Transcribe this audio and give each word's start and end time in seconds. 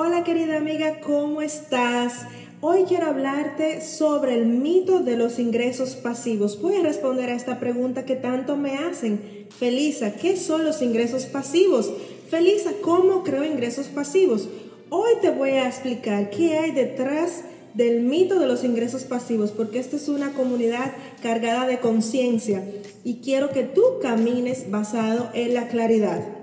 Hola 0.00 0.22
querida 0.22 0.58
amiga, 0.58 1.00
¿cómo 1.00 1.42
estás? 1.42 2.22
Hoy 2.60 2.84
quiero 2.84 3.06
hablarte 3.06 3.80
sobre 3.80 4.34
el 4.34 4.46
mito 4.46 5.00
de 5.00 5.16
los 5.16 5.40
ingresos 5.40 5.96
pasivos. 5.96 6.62
Voy 6.62 6.76
a 6.76 6.84
responder 6.84 7.30
a 7.30 7.34
esta 7.34 7.58
pregunta 7.58 8.04
que 8.04 8.14
tanto 8.14 8.56
me 8.56 8.76
hacen. 8.76 9.48
Felisa, 9.50 10.14
¿qué 10.14 10.36
son 10.36 10.64
los 10.64 10.82
ingresos 10.82 11.24
pasivos? 11.26 11.90
Felisa, 12.30 12.70
¿cómo 12.80 13.24
creo 13.24 13.44
ingresos 13.44 13.88
pasivos? 13.88 14.48
Hoy 14.88 15.14
te 15.20 15.30
voy 15.30 15.50
a 15.50 15.66
explicar 15.66 16.30
qué 16.30 16.58
hay 16.58 16.70
detrás 16.70 17.42
del 17.74 18.02
mito 18.02 18.38
de 18.38 18.46
los 18.46 18.62
ingresos 18.62 19.02
pasivos, 19.02 19.50
porque 19.50 19.80
esta 19.80 19.96
es 19.96 20.08
una 20.08 20.32
comunidad 20.32 20.92
cargada 21.24 21.66
de 21.66 21.80
conciencia 21.80 22.62
y 23.02 23.16
quiero 23.16 23.50
que 23.50 23.64
tú 23.64 23.82
camines 24.00 24.70
basado 24.70 25.28
en 25.34 25.54
la 25.54 25.66
claridad. 25.66 26.37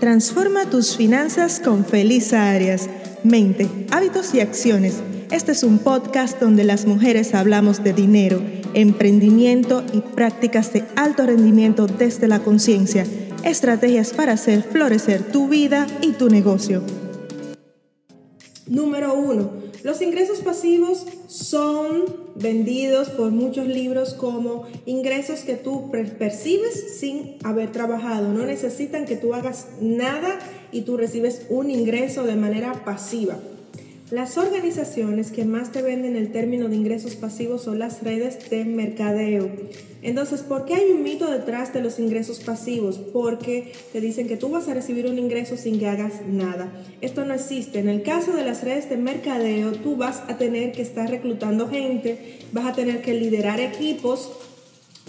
Transforma 0.00 0.70
tus 0.70 0.96
finanzas 0.96 1.58
con 1.58 1.84
Felisa 1.84 2.50
Arias. 2.50 2.88
Mente, 3.24 3.68
hábitos 3.90 4.32
y 4.32 4.40
acciones. 4.40 5.02
Este 5.32 5.50
es 5.50 5.64
un 5.64 5.80
podcast 5.80 6.40
donde 6.40 6.62
las 6.62 6.86
mujeres 6.86 7.34
hablamos 7.34 7.82
de 7.82 7.92
dinero, 7.94 8.40
emprendimiento 8.74 9.82
y 9.92 10.02
prácticas 10.02 10.72
de 10.72 10.84
alto 10.94 11.26
rendimiento 11.26 11.88
desde 11.88 12.28
la 12.28 12.38
conciencia. 12.38 13.04
Estrategias 13.42 14.12
para 14.12 14.34
hacer 14.34 14.62
florecer 14.62 15.24
tu 15.32 15.48
vida 15.48 15.88
y 16.00 16.12
tu 16.12 16.28
negocio. 16.28 16.84
Número 18.68 19.14
uno, 19.14 19.50
los 19.84 20.02
ingresos 20.02 20.40
pasivos 20.40 21.06
son 21.28 22.04
vendidos 22.34 23.10
por 23.10 23.30
muchos 23.30 23.66
libros 23.66 24.14
como 24.14 24.66
ingresos 24.86 25.40
que 25.40 25.54
tú 25.54 25.90
percibes 25.90 26.98
sin 26.98 27.36
haber 27.44 27.70
trabajado. 27.72 28.32
No 28.32 28.44
necesitan 28.44 29.04
que 29.04 29.16
tú 29.16 29.34
hagas 29.34 29.68
nada 29.80 30.38
y 30.72 30.82
tú 30.82 30.96
recibes 30.96 31.42
un 31.48 31.70
ingreso 31.70 32.24
de 32.24 32.36
manera 32.36 32.84
pasiva. 32.84 33.38
Las 34.10 34.38
organizaciones 34.38 35.30
que 35.30 35.44
más 35.44 35.70
te 35.70 35.82
venden 35.82 36.16
el 36.16 36.32
término 36.32 36.70
de 36.70 36.76
ingresos 36.76 37.14
pasivos 37.14 37.64
son 37.64 37.78
las 37.78 38.02
redes 38.02 38.48
de 38.48 38.64
mercadeo. 38.64 39.50
Entonces, 40.00 40.40
¿por 40.40 40.64
qué 40.64 40.76
hay 40.76 40.92
un 40.92 41.02
mito 41.02 41.30
detrás 41.30 41.74
de 41.74 41.82
los 41.82 41.98
ingresos 41.98 42.40
pasivos? 42.40 42.98
Porque 43.12 43.74
te 43.92 44.00
dicen 44.00 44.26
que 44.26 44.38
tú 44.38 44.48
vas 44.48 44.66
a 44.66 44.72
recibir 44.72 45.06
un 45.06 45.18
ingreso 45.18 45.58
sin 45.58 45.78
que 45.78 45.88
hagas 45.88 46.22
nada. 46.26 46.72
Esto 47.02 47.26
no 47.26 47.34
existe. 47.34 47.80
En 47.80 47.88
el 47.90 48.02
caso 48.02 48.32
de 48.32 48.44
las 48.44 48.64
redes 48.64 48.88
de 48.88 48.96
mercadeo, 48.96 49.72
tú 49.72 49.96
vas 49.96 50.22
a 50.26 50.38
tener 50.38 50.72
que 50.72 50.80
estar 50.80 51.10
reclutando 51.10 51.68
gente, 51.68 52.38
vas 52.52 52.64
a 52.64 52.72
tener 52.72 53.02
que 53.02 53.12
liderar 53.12 53.60
equipos. 53.60 54.32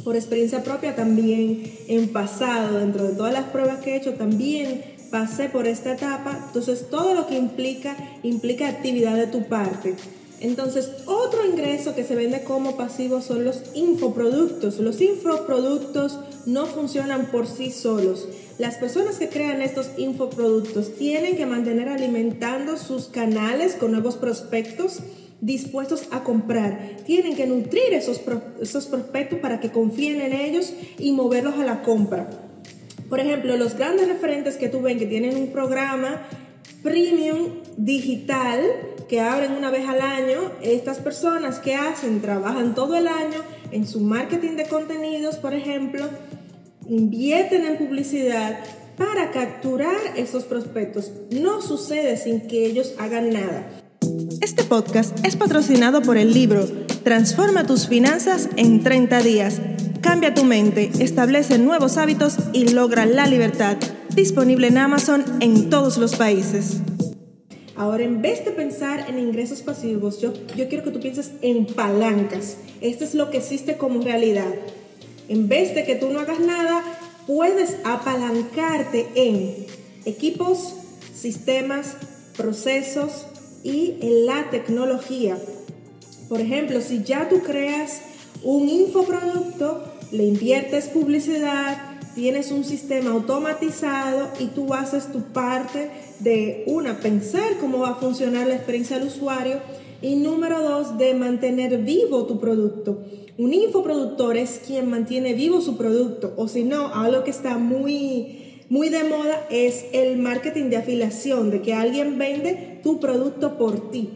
Por 0.03 0.17
experiencia 0.17 0.61
propia 0.61 0.95
también 0.95 1.63
en 1.87 2.09
pasado, 2.09 2.79
dentro 2.79 3.07
de 3.07 3.15
todas 3.15 3.31
las 3.31 3.45
pruebas 3.45 3.79
que 3.79 3.91
he 3.93 3.95
hecho, 3.95 4.15
también 4.15 4.98
pasé 5.11 5.49
por 5.49 5.67
esta 5.67 5.93
etapa, 5.93 6.39
entonces 6.47 6.89
todo 6.89 7.13
lo 7.13 7.27
que 7.27 7.37
implica, 7.37 7.95
implica 8.23 8.67
actividad 8.67 9.15
de 9.15 9.27
tu 9.27 9.43
parte. 9.43 9.95
Entonces, 10.41 10.89
otro 11.05 11.45
ingreso 11.45 11.95
que 11.95 12.05
se 12.05 12.15
vende 12.15 12.43
como 12.43 12.77
pasivo 12.77 13.21
son 13.21 13.43
los 13.43 13.61
infoproductos. 13.73 14.79
Los 14.79 15.01
infoproductos 15.01 16.19
no 16.45 16.65
funcionan 16.65 17.25
por 17.25 17.45
sí 17.45 17.71
solos. 17.71 18.27
Las 18.57 18.75
personas 18.75 19.17
que 19.17 19.27
crean 19.27 19.61
estos 19.61 19.89
infoproductos 19.97 20.95
tienen 20.95 21.35
que 21.35 21.45
mantener 21.45 21.89
alimentando 21.89 22.77
sus 22.77 23.07
canales 23.07 23.75
con 23.75 23.91
nuevos 23.91 24.15
prospectos 24.15 24.99
dispuestos 25.41 26.03
a 26.11 26.23
comprar. 26.23 26.97
Tienen 27.05 27.35
que 27.35 27.47
nutrir 27.47 27.93
esos, 27.93 28.21
esos 28.61 28.85
prospectos 28.87 29.39
para 29.39 29.59
que 29.59 29.71
confíen 29.71 30.21
en 30.21 30.33
ellos 30.33 30.73
y 30.97 31.11
moverlos 31.11 31.55
a 31.55 31.65
la 31.65 31.81
compra. 31.81 32.48
Por 33.09 33.19
ejemplo, 33.19 33.57
los 33.57 33.75
grandes 33.75 34.07
referentes 34.07 34.55
que 34.55 34.69
tú 34.69 34.81
ven 34.81 34.99
que 34.99 35.07
tienen 35.07 35.35
un 35.35 35.51
programa 35.51 36.21
premium 36.83 37.61
digital 37.75 38.61
que 39.09 39.19
abren 39.19 39.53
una 39.53 39.71
vez 39.71 39.89
al 39.89 40.01
año, 40.01 40.51
estas 40.61 40.99
personas 40.99 41.57
que 41.57 41.75
hacen, 41.75 42.21
trabajan 42.21 42.75
todo 42.75 42.95
el 42.95 43.07
año 43.07 43.43
en 43.71 43.87
su 43.87 44.01
marketing 44.01 44.55
de 44.55 44.67
contenidos, 44.67 45.37
por 45.37 45.55
ejemplo, 45.55 46.05
invierten 46.87 47.65
en 47.65 47.77
publicidad 47.77 48.59
para 48.95 49.31
capturar 49.31 49.97
esos 50.15 50.43
prospectos. 50.43 51.11
No 51.31 51.61
sucede 51.61 52.17
sin 52.17 52.41
que 52.41 52.65
ellos 52.65 52.93
hagan 52.99 53.31
nada. 53.31 53.67
Este 54.41 54.63
podcast 54.63 55.25
es 55.25 55.35
patrocinado 55.35 56.01
por 56.01 56.17
el 56.17 56.33
libro 56.33 56.67
Transforma 57.03 57.65
tus 57.65 57.87
finanzas 57.87 58.49
en 58.57 58.83
30 58.83 59.21
días 59.21 59.61
Cambia 60.01 60.33
tu 60.33 60.45
mente, 60.45 60.89
establece 60.99 61.57
nuevos 61.57 61.97
hábitos 61.97 62.37
y 62.53 62.69
logra 62.69 63.05
la 63.05 63.27
libertad. 63.27 63.77
Disponible 64.15 64.67
en 64.67 64.77
Amazon 64.77 65.25
en 65.41 65.69
todos 65.69 65.97
los 65.97 66.15
países. 66.15 66.77
Ahora, 67.75 68.03
en 68.03 68.21
vez 68.21 68.45
de 68.45 68.51
pensar 68.51 69.09
en 69.09 69.19
ingresos 69.19 69.61
pasivos, 69.61 70.21
yo, 70.21 70.33
yo 70.55 70.69
quiero 70.69 70.85
que 70.85 70.91
tú 70.91 70.99
pienses 70.99 71.31
en 71.41 71.65
palancas. 71.65 72.57
Esto 72.79 73.03
es 73.03 73.13
lo 73.13 73.29
que 73.29 73.37
existe 73.37 73.77
como 73.77 74.01
realidad. 74.01 74.53
En 75.27 75.49
vez 75.49 75.75
de 75.75 75.83
que 75.83 75.95
tú 75.95 76.09
no 76.09 76.19
hagas 76.19 76.39
nada, 76.39 76.81
puedes 77.27 77.77
apalancarte 77.83 79.07
en 79.15 79.65
equipos, 80.05 80.75
sistemas, 81.13 81.97
procesos 82.37 83.25
y 83.63 83.97
en 84.01 84.25
la 84.25 84.49
tecnología. 84.49 85.37
Por 86.29 86.39
ejemplo, 86.39 86.79
si 86.81 87.03
ya 87.03 87.27
tú 87.27 87.41
creas 87.41 88.01
un 88.43 88.69
infoproducto, 88.69 89.88
le 90.11 90.23
inviertes 90.23 90.87
publicidad, 90.87 91.77
tienes 92.15 92.51
un 92.51 92.63
sistema 92.63 93.11
automatizado 93.11 94.29
y 94.39 94.47
tú 94.47 94.73
haces 94.73 95.11
tu 95.11 95.21
parte 95.21 95.89
de 96.19 96.63
una, 96.67 96.99
pensar 96.99 97.57
cómo 97.59 97.79
va 97.79 97.91
a 97.91 97.95
funcionar 97.95 98.47
la 98.47 98.55
experiencia 98.55 98.97
del 98.97 99.07
usuario 99.07 99.59
y 100.01 100.15
número 100.15 100.61
dos, 100.61 100.97
de 100.97 101.13
mantener 101.13 101.77
vivo 101.79 102.25
tu 102.25 102.39
producto. 102.39 103.03
Un 103.37 103.53
infoproductor 103.53 104.35
es 104.35 104.59
quien 104.65 104.89
mantiene 104.89 105.33
vivo 105.33 105.61
su 105.61 105.77
producto 105.77 106.33
o 106.35 106.47
si 106.47 106.63
no, 106.63 106.93
algo 106.93 107.23
que 107.23 107.31
está 107.31 107.57
muy, 107.57 108.63
muy 108.69 108.89
de 108.89 109.03
moda 109.03 109.47
es 109.49 109.85
el 109.93 110.17
marketing 110.17 110.65
de 110.69 110.77
afiliación, 110.77 111.51
de 111.51 111.61
que 111.61 111.73
alguien 111.73 112.17
vende 112.17 112.79
tu 112.83 112.99
producto 112.99 113.57
por 113.57 113.91
ti. 113.91 114.09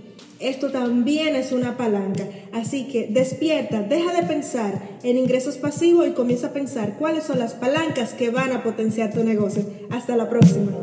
Esto 0.43 0.71
también 0.71 1.37
es 1.37 1.53
una 1.53 1.77
palanca. 1.77 2.25
Así 2.51 2.89
que 2.89 3.07
despierta, 3.09 3.81
deja 3.81 4.11
de 4.13 4.23
pensar 4.23 4.77
en 5.01 5.17
ingresos 5.17 5.55
pasivos 5.55 6.05
y 6.05 6.11
comienza 6.11 6.47
a 6.47 6.51
pensar 6.51 6.97
cuáles 6.99 7.23
son 7.23 7.39
las 7.39 7.53
palancas 7.53 8.11
que 8.11 8.29
van 8.29 8.51
a 8.51 8.61
potenciar 8.61 9.13
tu 9.13 9.23
negocio. 9.23 9.63
Hasta 9.89 10.17
la 10.17 10.29
próxima. 10.29 10.73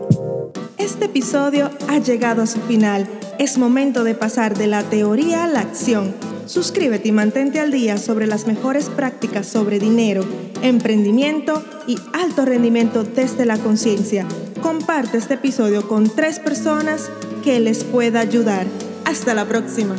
Este 0.78 1.04
episodio 1.04 1.70
ha 1.88 1.98
llegado 1.98 2.40
a 2.40 2.46
su 2.46 2.58
final. 2.62 3.06
Es 3.38 3.58
momento 3.58 4.02
de 4.02 4.14
pasar 4.14 4.56
de 4.56 4.66
la 4.66 4.82
teoría 4.82 5.44
a 5.44 5.46
la 5.46 5.60
acción. 5.60 6.14
Suscríbete 6.46 7.08
y 7.08 7.12
mantente 7.12 7.60
al 7.60 7.70
día 7.70 7.98
sobre 7.98 8.26
las 8.26 8.46
mejores 8.46 8.88
prácticas 8.88 9.46
sobre 9.46 9.78
dinero, 9.78 10.24
emprendimiento 10.62 11.62
y 11.86 11.98
alto 12.14 12.46
rendimiento 12.46 13.04
desde 13.04 13.44
la 13.44 13.58
conciencia. 13.58 14.26
Comparte 14.62 15.18
este 15.18 15.34
episodio 15.34 15.86
con 15.86 16.08
tres 16.08 16.38
personas 16.38 17.10
que 17.44 17.60
les 17.60 17.84
pueda 17.84 18.20
ayudar. 18.20 18.66
Hasta 19.10 19.34
la 19.34 19.44
próxima. 19.44 19.96